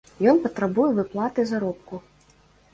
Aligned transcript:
Ён 0.31 0.37
патрабуе 0.45 0.87
выплаты 1.01 1.47
заробку. 1.53 2.03